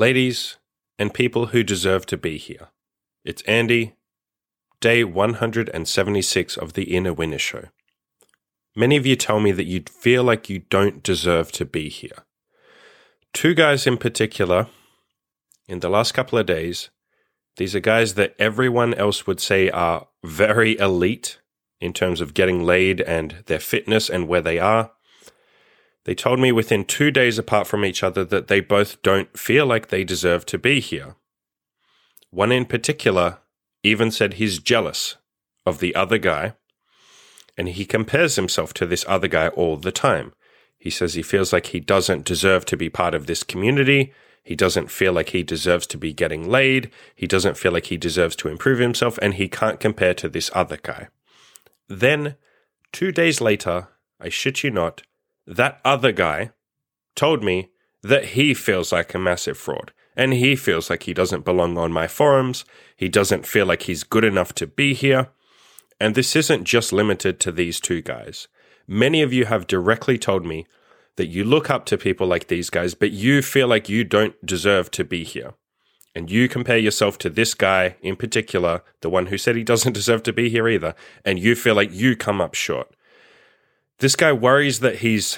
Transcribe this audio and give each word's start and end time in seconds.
Ladies 0.00 0.56
and 0.98 1.12
people 1.12 1.48
who 1.48 1.62
deserve 1.62 2.06
to 2.06 2.16
be 2.16 2.38
here, 2.38 2.68
it's 3.22 3.42
Andy, 3.42 3.96
day 4.80 5.04
176 5.04 6.56
of 6.56 6.72
the 6.72 6.96
Inner 6.96 7.12
Winner 7.12 7.38
Show. 7.38 7.64
Many 8.74 8.96
of 8.96 9.04
you 9.04 9.14
tell 9.14 9.40
me 9.40 9.52
that 9.52 9.66
you 9.66 9.82
feel 9.90 10.24
like 10.24 10.48
you 10.48 10.60
don't 10.70 11.02
deserve 11.02 11.52
to 11.52 11.66
be 11.66 11.90
here. 11.90 12.24
Two 13.34 13.52
guys 13.52 13.86
in 13.86 13.98
particular, 13.98 14.68
in 15.68 15.80
the 15.80 15.90
last 15.90 16.12
couple 16.12 16.38
of 16.38 16.46
days, 16.46 16.88
these 17.58 17.74
are 17.74 17.80
guys 17.80 18.14
that 18.14 18.34
everyone 18.38 18.94
else 18.94 19.26
would 19.26 19.38
say 19.38 19.68
are 19.68 20.08
very 20.24 20.78
elite 20.78 21.40
in 21.78 21.92
terms 21.92 22.22
of 22.22 22.32
getting 22.32 22.64
laid 22.64 23.02
and 23.02 23.42
their 23.48 23.60
fitness 23.60 24.08
and 24.08 24.28
where 24.28 24.40
they 24.40 24.58
are. 24.58 24.92
They 26.04 26.14
told 26.14 26.40
me 26.40 26.50
within 26.50 26.84
two 26.84 27.10
days 27.10 27.38
apart 27.38 27.66
from 27.66 27.84
each 27.84 28.02
other 28.02 28.24
that 28.24 28.48
they 28.48 28.60
both 28.60 29.02
don't 29.02 29.36
feel 29.38 29.66
like 29.66 29.88
they 29.88 30.04
deserve 30.04 30.46
to 30.46 30.58
be 30.58 30.80
here. 30.80 31.16
One 32.30 32.52
in 32.52 32.64
particular 32.64 33.38
even 33.82 34.10
said 34.10 34.34
he's 34.34 34.58
jealous 34.58 35.16
of 35.66 35.78
the 35.78 35.94
other 35.94 36.18
guy, 36.18 36.54
and 37.56 37.68
he 37.68 37.84
compares 37.84 38.36
himself 38.36 38.72
to 38.74 38.86
this 38.86 39.04
other 39.08 39.28
guy 39.28 39.48
all 39.48 39.76
the 39.76 39.92
time. 39.92 40.32
He 40.78 40.90
says 40.90 41.14
he 41.14 41.22
feels 41.22 41.52
like 41.52 41.66
he 41.66 41.80
doesn't 41.80 42.24
deserve 42.24 42.64
to 42.66 42.76
be 42.76 42.88
part 42.88 43.14
of 43.14 43.26
this 43.26 43.42
community. 43.42 44.12
He 44.42 44.56
doesn't 44.56 44.90
feel 44.90 45.12
like 45.12 45.30
he 45.30 45.42
deserves 45.42 45.86
to 45.88 45.98
be 45.98 46.14
getting 46.14 46.48
laid. 46.48 46.90
He 47.14 47.26
doesn't 47.26 47.58
feel 47.58 47.72
like 47.72 47.86
he 47.86 47.98
deserves 47.98 48.34
to 48.36 48.48
improve 48.48 48.78
himself, 48.78 49.18
and 49.20 49.34
he 49.34 49.48
can't 49.48 49.78
compare 49.78 50.14
to 50.14 50.28
this 50.28 50.50
other 50.54 50.78
guy. 50.78 51.08
Then, 51.88 52.36
two 52.92 53.12
days 53.12 53.42
later, 53.42 53.88
I 54.18 54.30
shit 54.30 54.64
you 54.64 54.70
not, 54.70 55.02
that 55.50 55.80
other 55.84 56.12
guy 56.12 56.52
told 57.16 57.42
me 57.42 57.70
that 58.02 58.26
he 58.36 58.54
feels 58.54 58.92
like 58.92 59.12
a 59.14 59.18
massive 59.18 59.58
fraud 59.58 59.92
and 60.16 60.32
he 60.32 60.54
feels 60.54 60.88
like 60.88 61.04
he 61.04 61.14
doesn't 61.14 61.44
belong 61.44 61.76
on 61.76 61.92
my 61.92 62.06
forums. 62.06 62.64
He 62.96 63.08
doesn't 63.08 63.46
feel 63.46 63.66
like 63.66 63.82
he's 63.82 64.04
good 64.04 64.24
enough 64.24 64.54
to 64.54 64.66
be 64.66 64.94
here. 64.94 65.28
And 66.00 66.14
this 66.14 66.36
isn't 66.36 66.64
just 66.64 66.92
limited 66.92 67.40
to 67.40 67.52
these 67.52 67.80
two 67.80 68.00
guys. 68.00 68.48
Many 68.86 69.22
of 69.22 69.32
you 69.32 69.46
have 69.46 69.66
directly 69.66 70.18
told 70.18 70.46
me 70.46 70.66
that 71.16 71.26
you 71.26 71.44
look 71.44 71.68
up 71.68 71.84
to 71.86 71.98
people 71.98 72.26
like 72.26 72.46
these 72.48 72.70
guys, 72.70 72.94
but 72.94 73.10
you 73.10 73.42
feel 73.42 73.68
like 73.68 73.88
you 73.88 74.04
don't 74.04 74.34
deserve 74.44 74.90
to 74.92 75.04
be 75.04 75.24
here. 75.24 75.54
And 76.14 76.30
you 76.30 76.48
compare 76.48 76.78
yourself 76.78 77.18
to 77.18 77.30
this 77.30 77.54
guy 77.54 77.96
in 78.02 78.16
particular, 78.16 78.82
the 79.00 79.10
one 79.10 79.26
who 79.26 79.38
said 79.38 79.56
he 79.56 79.64
doesn't 79.64 79.92
deserve 80.00 80.22
to 80.24 80.32
be 80.32 80.48
here 80.48 80.68
either, 80.68 80.94
and 81.24 81.38
you 81.38 81.54
feel 81.54 81.74
like 81.74 81.92
you 81.92 82.16
come 82.16 82.40
up 82.40 82.54
short. 82.54 82.94
This 84.00 84.16
guy 84.16 84.32
worries 84.32 84.80
that 84.80 85.00
he's 85.00 85.36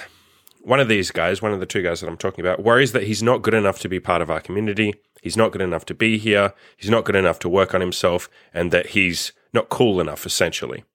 one 0.61 0.79
of 0.79 0.87
these 0.87 1.11
guys, 1.11 1.41
one 1.41 1.51
of 1.51 1.59
the 1.59 1.65
two 1.65 1.81
guys 1.81 1.99
that 1.99 2.07
I'm 2.07 2.15
talking 2.15 2.39
about, 2.39 2.63
worries 2.63 2.93
that 2.93 3.03
he's 3.03 3.21
not 3.21 3.41
good 3.41 3.53
enough 3.53 3.79
to 3.79 3.89
be 3.89 3.99
part 3.99 4.21
of 4.21 4.31
our 4.31 4.39
community. 4.39 4.95
He's 5.21 5.35
not 5.35 5.51
good 5.51 5.61
enough 5.61 5.83
to 5.87 5.93
be 5.93 6.17
here. 6.17 6.53
He's 6.77 6.89
not 6.89 7.03
good 7.03 7.17
enough 7.17 7.39
to 7.39 7.49
work 7.49 7.75
on 7.75 7.81
himself, 7.81 8.29
and 8.53 8.71
that 8.71 8.87
he's 8.87 9.33
not 9.51 9.67
cool 9.67 9.99
enough, 9.99 10.25
essentially. 10.25 10.85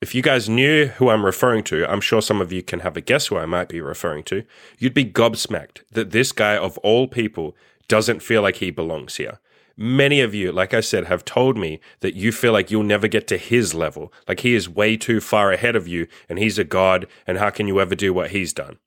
If 0.00 0.14
you 0.14 0.22
guys 0.22 0.48
knew 0.48 0.86
who 0.86 1.10
I'm 1.10 1.26
referring 1.26 1.64
to, 1.64 1.90
I'm 1.90 2.00
sure 2.00 2.22
some 2.22 2.40
of 2.40 2.52
you 2.52 2.62
can 2.62 2.80
have 2.80 2.96
a 2.96 3.00
guess 3.00 3.26
who 3.26 3.36
I 3.36 3.46
might 3.46 3.68
be 3.68 3.80
referring 3.80 4.22
to. 4.24 4.44
You'd 4.78 4.94
be 4.94 5.04
gobsmacked 5.04 5.82
that 5.90 6.12
this 6.12 6.30
guy, 6.30 6.56
of 6.56 6.78
all 6.78 7.08
people, 7.08 7.56
doesn't 7.88 8.22
feel 8.22 8.42
like 8.42 8.56
he 8.56 8.70
belongs 8.70 9.16
here. 9.16 9.40
Many 9.80 10.20
of 10.20 10.34
you, 10.34 10.50
like 10.50 10.74
I 10.74 10.80
said, 10.80 11.04
have 11.04 11.24
told 11.24 11.56
me 11.56 11.78
that 12.00 12.16
you 12.16 12.32
feel 12.32 12.52
like 12.52 12.68
you'll 12.68 12.82
never 12.82 13.06
get 13.06 13.28
to 13.28 13.38
his 13.38 13.74
level, 13.74 14.12
like 14.26 14.40
he 14.40 14.56
is 14.56 14.68
way 14.68 14.96
too 14.96 15.20
far 15.20 15.52
ahead 15.52 15.76
of 15.76 15.86
you 15.86 16.08
and 16.28 16.36
he's 16.36 16.58
a 16.58 16.64
god, 16.64 17.06
and 17.28 17.38
how 17.38 17.50
can 17.50 17.68
you 17.68 17.80
ever 17.80 17.94
do 17.94 18.12
what 18.12 18.32
he's 18.32 18.52
done? 18.52 18.78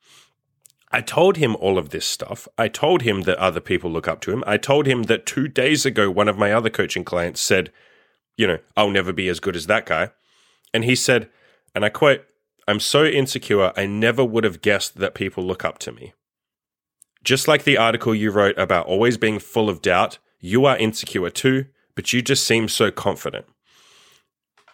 I 0.92 1.00
told 1.00 1.38
him 1.38 1.56
all 1.56 1.78
of 1.78 1.92
this 1.92 2.06
stuff. 2.06 2.46
I 2.58 2.68
told 2.68 3.04
him 3.04 3.22
that 3.22 3.38
other 3.38 3.62
people 3.62 3.90
look 3.90 4.10
up 4.10 4.20
to 4.22 4.34
him. 4.34 4.44
I 4.46 4.58
told 4.58 4.86
him 4.86 5.04
that 5.04 5.26
two 5.26 5.48
days 5.48 5.86
ago, 5.86 6.12
one 6.12 6.28
of 6.28 6.38
my 6.38 6.52
other 6.52 6.70
coaching 6.70 7.06
clients 7.06 7.40
said, 7.40 7.72
you 8.36 8.46
know, 8.46 8.60
I'll 8.76 8.92
never 8.92 9.14
be 9.14 9.30
as 9.30 9.40
good 9.40 9.56
as 9.56 9.68
that 9.68 9.86
guy. 9.86 10.12
And 10.74 10.84
he 10.84 10.96
said, 10.96 11.30
and 11.74 11.86
I 11.86 11.90
quote, 11.90 12.26
I'm 12.68 12.82
so 12.82 13.06
insecure, 13.06 13.72
I 13.78 13.86
never 13.86 14.26
would 14.26 14.44
have 14.44 14.62
guessed 14.62 14.98
that 14.98 15.16
people 15.16 15.46
look 15.46 15.64
up 15.64 15.80
to 15.80 15.94
me. 15.94 16.12
Just 17.24 17.48
like 17.48 17.64
the 17.64 17.78
article 17.78 18.14
you 18.14 18.30
wrote 18.30 18.58
about 18.58 18.88
always 18.88 19.18
being 19.18 19.40
full 19.40 19.70
of 19.70 19.82
doubt, 19.82 20.18
you 20.42 20.66
are 20.66 20.78
insecure 20.78 21.30
too, 21.30 21.68
but 21.96 22.12
you 22.12 22.22
just 22.22 22.46
seem 22.46 22.68
so 22.68 22.92
confident. 22.92 23.46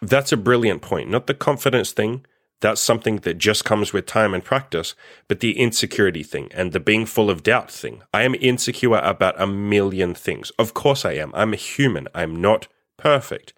That's 0.00 0.32
a 0.32 0.36
brilliant 0.36 0.82
point. 0.82 1.10
Not 1.10 1.26
the 1.26 1.34
confidence 1.34 1.92
thing. 1.92 2.24
That's 2.60 2.80
something 2.80 3.16
that 3.18 3.38
just 3.38 3.64
comes 3.64 3.92
with 3.92 4.06
time 4.06 4.34
and 4.34 4.44
practice, 4.44 4.96
but 5.28 5.38
the 5.38 5.56
insecurity 5.56 6.24
thing 6.24 6.48
and 6.52 6.72
the 6.72 6.80
being 6.80 7.06
full 7.06 7.30
of 7.30 7.44
doubt 7.44 7.70
thing. 7.70 8.02
I 8.12 8.22
am 8.22 8.34
insecure 8.34 8.98
about 8.98 9.40
a 9.40 9.46
million 9.46 10.14
things. 10.14 10.50
Of 10.58 10.74
course 10.74 11.04
I 11.04 11.12
am. 11.12 11.30
I'm 11.34 11.52
a 11.52 11.56
human. 11.56 12.08
I'm 12.14 12.40
not 12.40 12.66
perfect. 12.96 13.52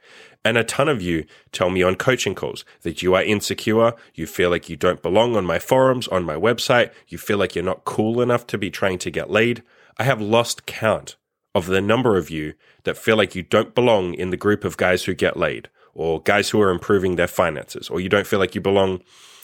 And 0.45 0.59
a 0.59 0.65
ton 0.65 0.89
of 0.89 1.01
you 1.01 1.25
tell 1.53 1.71
me 1.71 1.83
on 1.83 1.97
coaching 1.97 2.35
calls 2.35 2.65
that 2.83 3.03
you 3.03 3.15
are 3.15 3.23
insecure. 3.23 3.95
You 4.15 4.27
feel 4.27 4.51
like 4.51 4.69
you 4.69 4.77
don't 4.77 5.03
belong 5.03 5.37
on 5.37 5.45
my 5.45 5.59
forums, 5.59 6.09
on 6.09 6.25
my 6.25 6.35
website. 6.35 6.91
You 7.09 7.19
feel 7.19 7.39
like 7.39 7.55
you're 7.55 7.65
not 7.65 7.85
cool 7.85 8.21
enough 8.21 8.47
to 8.49 8.59
be 8.59 8.71
trying 8.71 8.99
to 8.99 9.11
get 9.11 9.31
laid. 9.31 9.63
I 9.99 10.05
have 10.05 10.21
lost 10.21 10.67
count 10.67 11.17
of 11.55 11.67
the 11.67 11.81
number 11.81 12.17
of 12.17 12.31
you 12.31 12.55
that 12.85 12.97
feel 12.97 13.17
like 13.17 13.35
you 13.35 13.43
don't 13.43 13.75
belong 13.75 14.15
in 14.15 14.31
the 14.31 14.37
group 14.37 14.65
of 14.65 14.77
guys 14.77 15.05
who 15.05 15.15
get 15.15 15.37
laid 15.37 15.69
or 15.95 16.23
guys 16.23 16.51
who 16.51 16.61
are 16.61 16.71
improving 16.71 17.17
their 17.17 17.27
finances, 17.27 17.89
or 17.89 18.01
you 18.01 18.09
don't 18.09 18.27
feel 18.27 18.39
like 18.39 18.55
you 18.55 18.61
belong 18.61 19.03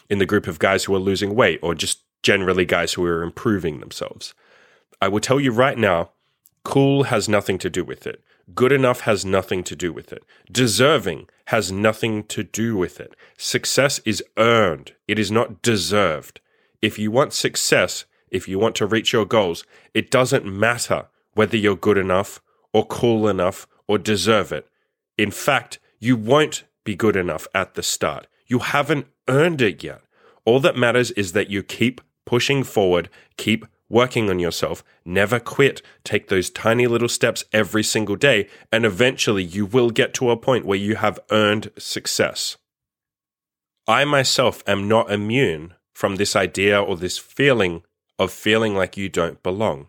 in 0.09 0.19
the 0.19 0.27
group 0.27 0.47
of 0.47 0.59
guys 0.59 0.85
who 0.85 0.95
are 0.95 1.01
losing 1.01 1.35
weight 1.35 1.59
or 1.63 1.75
just 1.75 2.03
generally 2.23 2.65
guys 2.65 2.93
who 2.93 3.05
are 3.05 3.23
improving 3.23 3.81
themselves. 3.81 4.35
I 5.01 5.09
will 5.09 5.21
tell 5.21 5.41
you 5.41 5.51
right 5.51 5.77
now, 5.77 6.11
cool 6.65 7.05
has 7.05 7.29
nothing 7.29 7.59
to 7.59 7.71
do 7.71 7.85
with 7.85 8.07
it. 8.07 8.23
Good 8.55 8.73
enough 8.73 9.01
has 9.01 9.25
nothing 9.25 9.65
to 9.65 9.75
do 9.75 9.93
with 9.93 10.13
it. 10.13 10.25
Deserving 10.51 11.29
has 11.47 11.73
nothing 11.73 12.23
to 12.25 12.45
do 12.45 12.77
with 12.77 13.01
it. 13.01 13.15
Success 13.37 13.99
is 14.05 14.23
earned. 14.37 14.93
It 15.09 15.19
is 15.19 15.31
not 15.33 15.63
deserved. 15.63 16.41
If 16.81 16.99
you 16.99 17.11
want 17.11 17.33
success, 17.33 18.05
if 18.31 18.47
you 18.47 18.59
want 18.59 18.77
to 18.77 18.87
reach 18.87 19.13
your 19.13 19.25
goals, 19.25 19.65
it 19.95 20.11
doesn't 20.11 20.47
matter 20.47 21.09
whether 21.37 21.57
you're 21.57 21.77
good 21.77 21.99
enough 21.99 22.41
or 22.73 22.87
cool 22.87 23.29
enough 23.29 23.69
or 23.87 23.99
deserve 23.99 24.51
it. 24.51 24.67
In 25.17 25.31
fact, 25.31 25.79
you 26.01 26.17
won't 26.17 26.65
be 26.85 26.97
good 26.97 27.15
enough 27.15 27.47
at 27.55 27.75
the 27.75 27.83
start. 27.83 28.27
You 28.47 28.61
haven't 28.61 29.07
earned 29.29 29.63
it 29.63 29.85
yet. 29.85 30.01
All 30.45 30.61
that 30.61 30.77
matters 30.77 31.11
is 31.13 31.33
that 31.33 31.51
you 31.51 31.63
keep 31.63 32.01
pushing 32.25 32.65
forward, 32.65 33.09
keep 33.37 33.67
working 33.89 34.31
on 34.31 34.39
yourself, 34.39 34.83
never 35.05 35.39
quit. 35.39 35.83
Take 36.05 36.29
those 36.29 36.51
tiny 36.51 36.87
little 36.87 37.09
steps 37.09 37.45
every 37.53 37.83
single 37.83 38.17
day, 38.17 38.49
and 38.73 38.85
eventually 38.85 39.45
you 39.45 39.67
will 39.67 39.91
get 39.91 40.15
to 40.15 40.31
a 40.31 40.37
point 40.37 40.65
where 40.65 40.79
you 40.79 40.97
have 40.97 41.21
earned 41.31 41.71
success. 41.79 42.57
I 43.87 44.05
myself 44.05 44.63
am 44.67 44.89
not 44.89 45.13
immune 45.13 45.75
from 45.93 46.17
this 46.17 46.35
idea 46.35 46.81
or 46.83 46.97
this 46.97 47.19
feeling 47.19 47.83
of 48.19 48.33
feeling 48.33 48.75
like 48.75 48.97
you 48.97 49.09
don't 49.09 49.43
belong. 49.43 49.89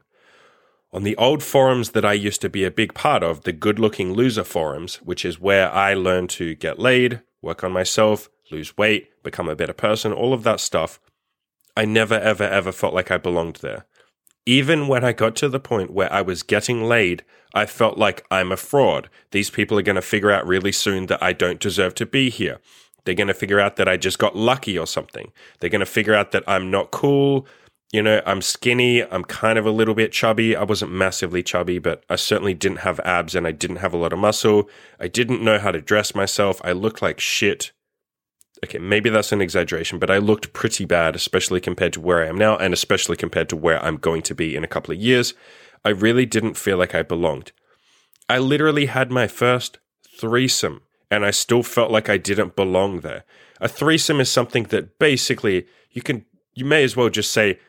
On 0.94 1.04
the 1.04 1.18
old 1.18 1.44
forums 1.44 1.92
that 1.92 2.06
I 2.06 2.14
used 2.14 2.40
to 2.42 2.50
be 2.50 2.64
a 2.64 2.72
big 2.72 2.94
part 2.94 3.22
of, 3.22 3.44
the 3.44 3.52
good 3.52 3.78
looking 3.78 4.14
loser 4.14 4.46
forums, 4.46 4.96
which 4.98 5.26
is 5.26 5.40
where 5.40 5.72
I 5.72 5.94
learned 5.94 6.30
to 6.32 6.56
get 6.56 6.80
laid, 6.80 7.22
work 7.42 7.64
on 7.64 7.74
myself, 7.74 8.30
lose 8.52 8.78
weight, 8.78 9.10
become 9.22 9.50
a 9.50 9.56
better 9.56 9.74
person, 9.74 10.14
all 10.14 10.34
of 10.34 10.44
that 10.44 10.62
stuff, 10.62 11.00
I 11.76 11.86
never, 11.86 12.16
ever, 12.16 12.46
ever 12.46 12.72
felt 12.72 12.94
like 12.94 13.12
I 13.12 13.18
belonged 13.18 13.58
there. 13.58 13.86
Even 14.46 14.88
when 14.88 15.04
I 15.04 15.12
got 15.12 15.36
to 15.38 15.50
the 15.50 15.60
point 15.60 15.92
where 15.92 16.12
I 16.12 16.22
was 16.22 16.42
getting 16.42 16.86
laid, 16.86 17.26
I 17.54 17.66
felt 17.66 17.98
like 17.98 18.26
I'm 18.32 18.54
a 18.54 18.58
fraud. 18.58 19.10
These 19.32 19.50
people 19.50 19.78
are 19.78 19.84
going 19.84 19.98
to 19.98 20.02
figure 20.02 20.32
out 20.32 20.48
really 20.48 20.72
soon 20.72 21.08
that 21.08 21.22
I 21.22 21.34
don't 21.34 21.60
deserve 21.60 21.96
to 21.96 22.06
be 22.06 22.30
here. 22.30 22.60
They're 23.04 23.14
going 23.14 23.28
to 23.28 23.34
figure 23.34 23.60
out 23.60 23.76
that 23.76 23.90
I 23.90 23.98
just 23.98 24.20
got 24.20 24.38
lucky 24.38 24.78
or 24.78 24.88
something. 24.88 25.34
They're 25.60 25.70
going 25.70 25.80
to 25.82 25.86
figure 25.86 26.16
out 26.16 26.32
that 26.32 26.44
I'm 26.48 26.72
not 26.72 26.92
cool 26.92 27.46
you 27.92 28.02
know, 28.02 28.22
I'm 28.26 28.42
skinny. 28.42 29.04
I'm 29.04 29.24
kind 29.24 29.58
of 29.58 29.66
a 29.66 29.72
little 29.72 29.94
bit 29.94 30.12
chubby. 30.12 30.56
I 30.56 30.64
wasn't 30.64 30.92
massively 30.92 31.42
chubby, 31.42 31.80
but 31.80 32.04
I 32.10 32.18
certainly 32.18 32.54
didn't 32.54 32.80
have 32.80 33.00
abs 33.02 33.34
and 33.34 33.48
I 33.48 33.52
didn't 33.52 33.78
have 33.78 33.94
a 33.94 33.98
lot 33.98 34.12
of 34.12 34.20
muscle. 34.20 34.70
I 35.00 35.08
didn't 35.08 35.42
know 35.42 35.58
how 35.58 35.72
to 35.72 35.82
dress 35.82 36.14
myself. 36.14 36.60
I 36.66 36.74
looked 36.74 37.02
like 37.02 37.20
shit. 37.20 37.72
Okay, 38.66 38.80
maybe 38.80 39.10
that's 39.10 39.32
an 39.32 39.42
exaggeration, 39.42 40.00
but 40.00 40.10
I 40.10 40.18
looked 40.18 40.52
pretty 40.52 40.84
bad, 40.84 41.16
especially 41.16 41.62
compared 41.62 41.94
to 41.94 42.02
where 42.02 42.24
I 42.24 42.28
am 42.28 42.38
now 42.38 42.58
and 42.58 42.74
especially 42.74 43.16
compared 43.16 43.50
to 43.50 43.56
where 43.56 43.84
I'm 43.84 43.98
going 43.98 44.24
to 44.24 44.36
be 44.36 44.56
in 44.56 44.64
a 44.64 44.68
couple 44.68 44.94
of 44.94 45.00
years. 45.00 45.34
I 45.86 45.90
really 45.90 46.26
didn't 46.26 46.58
feel 46.58 46.78
like 46.78 46.96
I 46.96 47.04
belonged. 47.04 47.52
I 48.28 48.40
literally 48.40 48.88
had 48.88 49.12
my 49.12 49.28
first 49.28 49.78
threesome 50.20 50.82
and 51.10 51.26
I 51.26 51.32
still 51.32 51.64
felt 51.64 51.92
like 51.92 52.10
I 52.10 52.18
didn't 52.18 52.56
belong 52.56 53.00
there. 53.00 53.24
A 53.62 53.70
threesome 53.70 54.20
is 54.20 54.30
something 54.30 54.64
that 54.66 55.00
basically 55.00 55.68
you 55.92 56.02
can, 56.02 56.26
you 56.54 56.66
may 56.66 56.84
as 56.84 56.98
well 56.98 57.10
just 57.10 57.32
say 57.32 57.60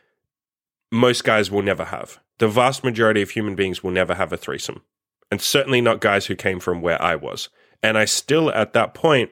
most 0.90 1.24
guys 1.24 1.50
will 1.50 1.62
never 1.62 1.84
have. 1.86 2.18
The 2.38 2.48
vast 2.48 2.84
majority 2.84 3.22
of 3.22 3.30
human 3.30 3.54
beings 3.54 3.82
will 3.82 3.90
never 3.90 4.14
have 4.14 4.32
a 4.32 4.36
threesome. 4.36 4.82
And 5.30 5.40
certainly 5.40 5.80
not 5.80 6.00
guys 6.00 6.26
who 6.26 6.36
came 6.36 6.60
from 6.60 6.80
where 6.80 7.00
I 7.02 7.14
was. 7.16 7.48
And 7.82 7.98
I 7.98 8.06
still, 8.06 8.50
at 8.50 8.72
that 8.72 8.94
point, 8.94 9.30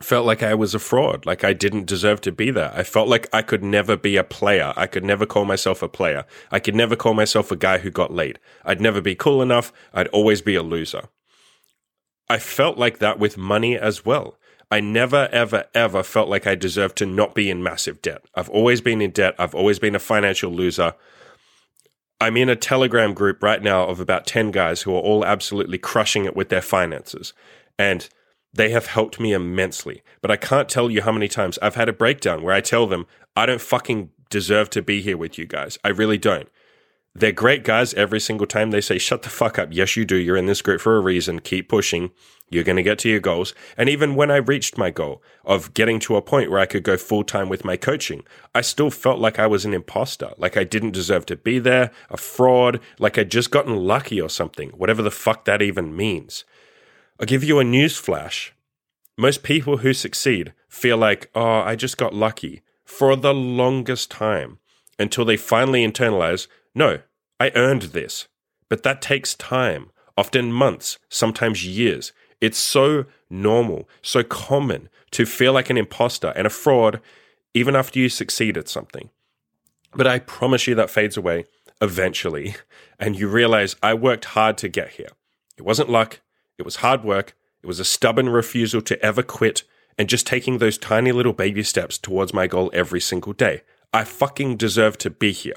felt 0.00 0.26
like 0.26 0.42
I 0.42 0.54
was 0.54 0.74
a 0.74 0.78
fraud, 0.78 1.26
like 1.26 1.44
I 1.44 1.52
didn't 1.52 1.86
deserve 1.86 2.20
to 2.22 2.32
be 2.32 2.50
there. 2.50 2.72
I 2.74 2.82
felt 2.84 3.08
like 3.08 3.28
I 3.32 3.42
could 3.42 3.64
never 3.64 3.96
be 3.96 4.16
a 4.16 4.24
player. 4.24 4.72
I 4.76 4.86
could 4.86 5.04
never 5.04 5.26
call 5.26 5.44
myself 5.44 5.82
a 5.82 5.88
player. 5.88 6.24
I 6.52 6.60
could 6.60 6.74
never 6.74 6.94
call 6.94 7.14
myself 7.14 7.50
a 7.50 7.56
guy 7.56 7.78
who 7.78 7.90
got 7.90 8.12
laid. 8.12 8.38
I'd 8.64 8.80
never 8.80 9.00
be 9.00 9.14
cool 9.14 9.42
enough. 9.42 9.72
I'd 9.92 10.08
always 10.08 10.40
be 10.40 10.54
a 10.54 10.62
loser. 10.62 11.08
I 12.28 12.38
felt 12.38 12.78
like 12.78 12.98
that 12.98 13.18
with 13.18 13.38
money 13.38 13.76
as 13.76 14.04
well. 14.04 14.38
I 14.70 14.80
never, 14.80 15.28
ever, 15.32 15.64
ever 15.74 16.02
felt 16.02 16.28
like 16.28 16.46
I 16.46 16.54
deserved 16.54 16.96
to 16.98 17.06
not 17.06 17.34
be 17.34 17.48
in 17.48 17.62
massive 17.62 18.02
debt. 18.02 18.22
I've 18.34 18.50
always 18.50 18.80
been 18.80 19.00
in 19.00 19.12
debt. 19.12 19.34
I've 19.38 19.54
always 19.54 19.78
been 19.78 19.94
a 19.94 20.00
financial 20.00 20.50
loser. 20.50 20.94
I'm 22.20 22.36
in 22.36 22.48
a 22.48 22.56
Telegram 22.56 23.14
group 23.14 23.42
right 23.42 23.62
now 23.62 23.86
of 23.86 24.00
about 24.00 24.26
10 24.26 24.50
guys 24.50 24.82
who 24.82 24.94
are 24.94 25.00
all 25.00 25.24
absolutely 25.24 25.78
crushing 25.78 26.24
it 26.26 26.36
with 26.36 26.50
their 26.50 26.60
finances. 26.60 27.32
And 27.78 28.08
they 28.52 28.70
have 28.70 28.86
helped 28.86 29.20
me 29.20 29.32
immensely. 29.32 30.02
But 30.20 30.30
I 30.30 30.36
can't 30.36 30.68
tell 30.68 30.90
you 30.90 31.02
how 31.02 31.12
many 31.12 31.28
times 31.28 31.58
I've 31.62 31.76
had 31.76 31.88
a 31.88 31.92
breakdown 31.92 32.42
where 32.42 32.54
I 32.54 32.60
tell 32.60 32.86
them, 32.86 33.06
I 33.36 33.46
don't 33.46 33.60
fucking 33.60 34.10
deserve 34.30 34.68
to 34.70 34.82
be 34.82 35.00
here 35.00 35.16
with 35.16 35.38
you 35.38 35.46
guys. 35.46 35.78
I 35.84 35.88
really 35.88 36.18
don't. 36.18 36.48
They're 37.14 37.32
great 37.32 37.64
guys 37.64 37.94
every 37.94 38.20
single 38.20 38.46
time 38.46 38.70
they 38.70 38.80
say, 38.80 38.98
shut 38.98 39.22
the 39.22 39.28
fuck 39.28 39.58
up. 39.58 39.70
Yes, 39.72 39.96
you 39.96 40.04
do. 40.04 40.16
You're 40.16 40.36
in 40.36 40.46
this 40.46 40.62
group 40.62 40.80
for 40.80 40.96
a 40.96 41.00
reason. 41.00 41.40
Keep 41.40 41.68
pushing. 41.68 42.10
You're 42.50 42.64
going 42.64 42.76
to 42.76 42.82
get 42.82 42.98
to 43.00 43.08
your 43.08 43.20
goals. 43.20 43.54
And 43.76 43.88
even 43.88 44.14
when 44.14 44.30
I 44.30 44.36
reached 44.36 44.78
my 44.78 44.90
goal 44.90 45.22
of 45.44 45.74
getting 45.74 45.98
to 46.00 46.16
a 46.16 46.22
point 46.22 46.50
where 46.50 46.60
I 46.60 46.66
could 46.66 46.82
go 46.82 46.96
full 46.96 47.24
time 47.24 47.48
with 47.48 47.64
my 47.64 47.76
coaching, 47.76 48.22
I 48.54 48.60
still 48.60 48.90
felt 48.90 49.18
like 49.18 49.38
I 49.38 49.46
was 49.46 49.64
an 49.64 49.74
imposter, 49.74 50.30
like 50.38 50.56
I 50.56 50.64
didn't 50.64 50.92
deserve 50.92 51.26
to 51.26 51.36
be 51.36 51.58
there, 51.58 51.90
a 52.08 52.16
fraud, 52.16 52.80
like 52.98 53.18
I'd 53.18 53.30
just 53.30 53.50
gotten 53.50 53.76
lucky 53.76 54.20
or 54.20 54.30
something, 54.30 54.70
whatever 54.70 55.02
the 55.02 55.10
fuck 55.10 55.44
that 55.44 55.60
even 55.60 55.96
means. 55.96 56.44
I'll 57.20 57.26
give 57.26 57.44
you 57.44 57.58
a 57.58 57.64
news 57.64 57.98
flash. 57.98 58.54
Most 59.16 59.42
people 59.42 59.78
who 59.78 59.92
succeed 59.92 60.54
feel 60.68 60.96
like, 60.96 61.30
oh, 61.34 61.60
I 61.60 61.74
just 61.74 61.96
got 61.98 62.14
lucky 62.14 62.62
for 62.84 63.16
the 63.16 63.34
longest 63.34 64.10
time 64.10 64.58
until 64.98 65.24
they 65.24 65.36
finally 65.36 65.86
internalize, 65.86 66.46
no, 66.74 67.00
I 67.40 67.52
earned 67.54 67.82
this. 67.82 68.28
But 68.68 68.82
that 68.82 69.00
takes 69.02 69.34
time, 69.34 69.90
often 70.16 70.52
months, 70.52 70.98
sometimes 71.08 71.66
years. 71.66 72.12
It's 72.40 72.58
so 72.58 73.06
normal, 73.30 73.88
so 74.02 74.22
common 74.22 74.88
to 75.12 75.26
feel 75.26 75.52
like 75.52 75.70
an 75.70 75.78
imposter 75.78 76.32
and 76.36 76.46
a 76.46 76.50
fraud 76.50 77.00
even 77.54 77.74
after 77.74 77.98
you 77.98 78.08
succeed 78.08 78.56
at 78.56 78.68
something. 78.68 79.10
But 79.94 80.06
I 80.06 80.18
promise 80.18 80.66
you 80.66 80.74
that 80.74 80.90
fades 80.90 81.16
away 81.16 81.46
eventually, 81.80 82.56
and 83.00 83.18
you 83.18 83.28
realize 83.28 83.76
I 83.82 83.94
worked 83.94 84.26
hard 84.26 84.58
to 84.58 84.68
get 84.68 84.90
here. 84.90 85.10
It 85.56 85.62
wasn't 85.62 85.90
luck, 85.90 86.20
it 86.58 86.64
was 86.64 86.76
hard 86.76 87.04
work, 87.04 87.34
it 87.62 87.66
was 87.66 87.80
a 87.80 87.84
stubborn 87.84 88.28
refusal 88.28 88.82
to 88.82 89.02
ever 89.02 89.22
quit, 89.22 89.64
and 89.96 90.08
just 90.08 90.26
taking 90.26 90.58
those 90.58 90.78
tiny 90.78 91.10
little 91.10 91.32
baby 91.32 91.62
steps 91.62 91.98
towards 91.98 92.32
my 92.32 92.46
goal 92.46 92.70
every 92.72 93.00
single 93.00 93.32
day. 93.32 93.62
I 93.92 94.04
fucking 94.04 94.56
deserve 94.56 94.98
to 94.98 95.10
be 95.10 95.32
here. 95.32 95.56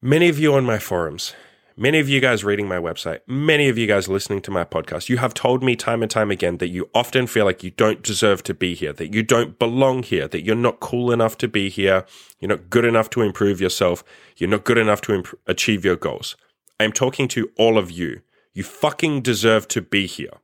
Many 0.00 0.28
of 0.28 0.38
you 0.38 0.54
on 0.54 0.64
my 0.64 0.78
forums, 0.78 1.34
many 1.76 1.98
of 1.98 2.08
you 2.08 2.20
guys 2.20 2.44
reading 2.44 2.68
my 2.68 2.76
website, 2.76 3.18
many 3.26 3.68
of 3.68 3.76
you 3.76 3.88
guys 3.88 4.06
listening 4.06 4.40
to 4.42 4.50
my 4.52 4.62
podcast, 4.62 5.08
you 5.08 5.16
have 5.16 5.34
told 5.34 5.60
me 5.60 5.74
time 5.74 6.02
and 6.02 6.10
time 6.10 6.30
again 6.30 6.58
that 6.58 6.68
you 6.68 6.88
often 6.94 7.26
feel 7.26 7.44
like 7.44 7.64
you 7.64 7.72
don't 7.72 8.00
deserve 8.00 8.44
to 8.44 8.54
be 8.54 8.76
here, 8.76 8.92
that 8.92 9.12
you 9.12 9.24
don't 9.24 9.58
belong 9.58 10.04
here, 10.04 10.28
that 10.28 10.44
you're 10.44 10.54
not 10.54 10.78
cool 10.78 11.10
enough 11.10 11.36
to 11.38 11.48
be 11.48 11.68
here, 11.68 12.06
you're 12.38 12.48
not 12.48 12.70
good 12.70 12.84
enough 12.84 13.10
to 13.10 13.22
improve 13.22 13.60
yourself, 13.60 14.04
you're 14.36 14.48
not 14.48 14.62
good 14.62 14.78
enough 14.78 15.00
to 15.00 15.14
imp- 15.14 15.36
achieve 15.48 15.84
your 15.84 15.96
goals. 15.96 16.36
I 16.78 16.84
am 16.84 16.92
talking 16.92 17.26
to 17.28 17.50
all 17.58 17.76
of 17.76 17.90
you. 17.90 18.20
You 18.52 18.62
fucking 18.62 19.22
deserve 19.22 19.66
to 19.66 19.82
be 19.82 20.06
here. 20.06 20.34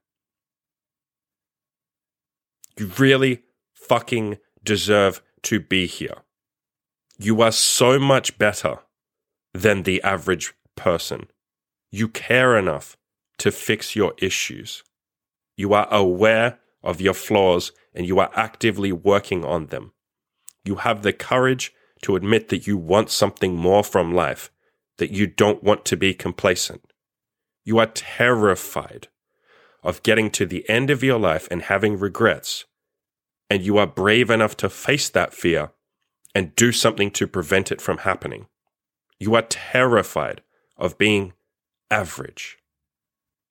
You 2.77 2.91
really 2.99 3.43
fucking 3.73 4.39
deserve 4.65 5.23
to 5.43 5.61
be 5.61 5.87
here. 5.87 6.25
You 7.19 7.41
are 7.41 7.53
so 7.53 8.01
much 8.01 8.37
better 8.37 8.81
than 9.55 9.85
the 9.85 10.03
average 10.03 10.53
person. 10.77 11.29
You 11.91 12.09
care 12.09 12.59
enough 12.59 12.97
to 13.39 13.51
fix 13.51 13.97
your 13.97 14.15
issues. 14.19 14.83
You 15.57 15.73
are 15.73 15.89
aware 15.93 16.59
of 16.83 17.01
your 17.01 17.15
flaws 17.15 17.73
and 17.95 18.07
you 18.07 18.19
are 18.19 18.31
actively 18.35 18.93
working 18.93 19.45
on 19.45 19.67
them. 19.67 19.93
You 20.65 20.77
have 20.77 21.03
the 21.03 21.13
courage 21.13 21.73
to 22.03 22.17
admit 22.17 22.49
that 22.49 22.67
you 22.67 22.77
want 22.77 23.11
something 23.11 23.55
more 23.55 23.85
from 23.85 24.13
life, 24.13 24.51
that 24.99 25.13
you 25.13 25.27
don't 25.27 25.63
want 25.63 25.85
to 25.87 25.97
be 25.97 26.13
complacent. 26.13 26.93
You 27.65 27.79
are 27.79 27.87
terrified 27.87 29.09
of 29.83 30.03
getting 30.03 30.31
to 30.31 30.47
the 30.47 30.69
end 30.69 30.91
of 30.91 31.03
your 31.03 31.19
life 31.19 31.47
and 31.51 31.63
having 31.63 31.99
regrets, 31.99 32.65
and 33.49 33.63
you 33.63 33.79
are 33.79 33.87
brave 33.87 34.31
enough 34.31 34.57
to 34.59 34.69
face 34.69 35.09
that 35.11 35.33
fear 35.33 35.71
and 36.35 36.57
do 36.57 36.73
something 36.73 37.11
to 37.13 37.27
prevent 37.27 37.71
it 37.71 37.81
from 37.81 37.99
happening. 37.99 38.47
You 39.25 39.37
are 39.37 39.47
terrified 39.49 40.43
of 40.77 40.99
being 40.99 41.33
average. 41.91 42.59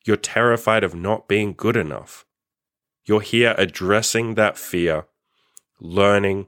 You're 0.06 0.18
terrified 0.18 0.84
of 0.84 0.94
not 0.94 1.28
being 1.28 1.54
good 1.54 1.76
enough. 1.76 2.28
You're 3.06 3.22
here 3.22 3.56
addressing 3.58 4.36
that 4.36 4.56
fear, 4.56 5.08
learning, 5.80 6.46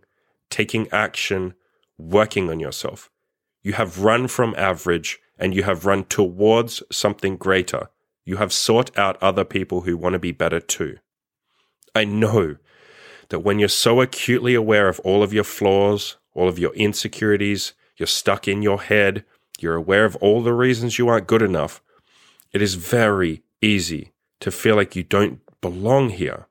taking 0.52 0.88
action, 0.92 1.56
working 1.98 2.52
on 2.52 2.60
yourself. 2.60 3.10
You 3.64 3.74
have 3.74 4.04
run 4.04 4.28
from 4.28 4.54
average 4.60 5.18
and 5.40 5.56
you 5.56 5.64
have 5.64 5.88
run 5.88 6.04
towards 6.04 6.84
something 6.92 7.36
greater. 7.36 7.90
You 8.26 8.38
have 8.38 8.54
sought 8.54 8.96
out 8.96 9.18
other 9.24 9.44
people 9.44 9.82
who 9.82 9.98
want 9.98 10.14
to 10.14 10.20
be 10.20 10.34
better 10.34 10.60
too. 10.60 11.00
I 11.96 12.06
know 12.06 12.58
that 13.30 13.40
when 13.40 13.58
you're 13.58 13.70
so 13.70 14.02
acutely 14.02 14.54
aware 14.54 14.88
of 14.88 15.00
all 15.00 15.24
of 15.24 15.34
your 15.34 15.44
flaws, 15.44 16.18
all 16.36 16.48
of 16.48 16.60
your 16.60 16.76
insecurities, 16.76 17.74
you're 17.98 18.08
stuck 18.08 18.48
in 18.48 18.62
your 18.62 18.82
head, 18.82 19.26
you're 19.60 19.76
aware 19.76 20.06
of 20.06 20.16
all 20.18 20.42
the 20.42 20.54
reasons 20.54 20.98
you 20.98 21.08
aren't 21.08 21.28
good 21.28 21.42
enough, 21.42 21.82
it 22.52 22.62
is 22.62 22.76
very 22.76 23.44
easy 23.62 24.14
to 24.40 24.52
feel 24.52 24.76
like 24.76 24.96
you 24.96 25.04
don't 25.04 25.40
belong 25.62 26.10
here. 26.10 26.48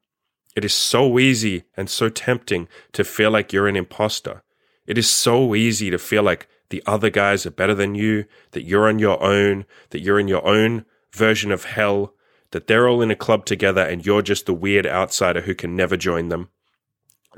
It 0.56 0.64
is 0.64 0.74
so 0.74 1.18
easy 1.18 1.64
and 1.76 1.90
so 1.90 2.08
tempting 2.08 2.68
to 2.92 3.04
feel 3.04 3.30
like 3.30 3.52
you're 3.52 3.68
an 3.68 3.76
imposter. 3.76 4.42
It 4.86 4.98
is 4.98 5.08
so 5.08 5.54
easy 5.54 5.90
to 5.90 5.98
feel 5.98 6.22
like 6.22 6.48
the 6.70 6.82
other 6.86 7.10
guys 7.10 7.46
are 7.46 7.50
better 7.50 7.74
than 7.74 7.94
you, 7.94 8.24
that 8.52 8.64
you're 8.64 8.88
on 8.88 8.98
your 8.98 9.22
own, 9.22 9.64
that 9.90 10.00
you're 10.00 10.20
in 10.20 10.28
your 10.28 10.46
own 10.46 10.84
version 11.12 11.52
of 11.52 11.64
hell, 11.64 12.14
that 12.50 12.66
they're 12.66 12.88
all 12.88 13.02
in 13.02 13.10
a 13.10 13.16
club 13.16 13.44
together 13.44 13.82
and 13.82 14.04
you're 14.06 14.22
just 14.22 14.46
the 14.46 14.54
weird 14.54 14.86
outsider 14.86 15.42
who 15.42 15.54
can 15.54 15.74
never 15.74 15.96
join 15.96 16.28
them, 16.28 16.48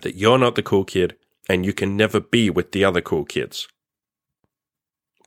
that 0.02 0.14
you're 0.14 0.38
not 0.38 0.55
the 0.55 0.62
cool 0.62 0.85
kid 0.85 1.17
and 1.49 1.64
you 1.64 1.73
can 1.73 1.97
never 1.97 2.20
be 2.20 2.50
with 2.50 2.73
the 2.73 2.85
other 2.85 3.00
cool 3.00 3.25
kids. 3.25 3.69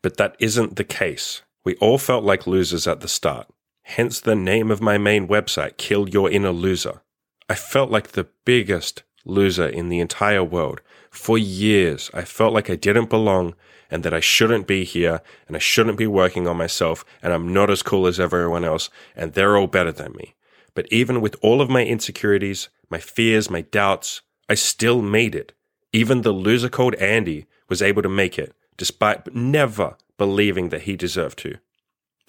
But 0.01 0.17
that 0.17 0.35
isn't 0.39 0.75
the 0.75 0.83
case. 0.83 1.41
We 1.65 1.75
all 1.75 1.97
felt 1.97 2.23
like 2.23 2.47
losers 2.47 2.87
at 2.87 3.01
the 3.01 3.07
start. 3.07 3.47
Hence 3.83 4.19
the 4.19 4.35
name 4.35 4.71
of 4.71 4.81
my 4.81 4.97
main 4.97 5.27
website, 5.27 5.77
Kill 5.77 6.07
Your 6.07 6.29
Inner 6.29 6.51
Loser. 6.51 7.01
I 7.49 7.55
felt 7.55 7.89
like 7.89 8.09
the 8.09 8.27
biggest 8.45 9.03
loser 9.25 9.67
in 9.67 9.89
the 9.89 9.99
entire 9.99 10.43
world. 10.43 10.81
For 11.09 11.37
years, 11.37 12.09
I 12.13 12.23
felt 12.23 12.53
like 12.53 12.69
I 12.69 12.75
didn't 12.75 13.09
belong 13.09 13.55
and 13.91 14.03
that 14.03 14.13
I 14.13 14.19
shouldn't 14.19 14.67
be 14.67 14.83
here 14.83 15.21
and 15.47 15.55
I 15.55 15.59
shouldn't 15.59 15.97
be 15.97 16.07
working 16.07 16.47
on 16.47 16.57
myself 16.57 17.03
and 17.21 17.33
I'm 17.33 17.51
not 17.51 17.69
as 17.69 17.81
cool 17.81 18.07
as 18.07 18.19
everyone 18.19 18.63
else 18.63 18.89
and 19.15 19.33
they're 19.33 19.57
all 19.57 19.67
better 19.67 19.91
than 19.91 20.13
me. 20.13 20.35
But 20.75 20.87
even 20.91 21.19
with 21.19 21.35
all 21.41 21.61
of 21.61 21.69
my 21.69 21.83
insecurities, 21.83 22.69
my 22.89 22.99
fears, 22.99 23.49
my 23.49 23.61
doubts, 23.61 24.21
I 24.47 24.53
still 24.53 25.01
made 25.01 25.35
it. 25.35 25.53
Even 25.91 26.21
the 26.21 26.31
loser 26.31 26.69
called 26.69 26.95
Andy 26.95 27.47
was 27.67 27.81
able 27.81 28.03
to 28.03 28.09
make 28.09 28.37
it 28.37 28.53
despite 28.79 29.35
never 29.35 29.97
believing 30.17 30.69
that 30.69 30.83
he 30.83 30.95
deserved 30.95 31.37
to. 31.39 31.57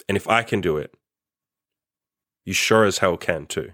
And 0.07 0.17
if 0.17 0.27
I 0.27 0.43
can 0.43 0.59
do 0.59 0.77
it, 0.77 0.93
you 2.45 2.53
sure 2.53 2.83
as 2.83 2.97
hell 2.97 3.15
can 3.15 3.45
too. 3.45 3.71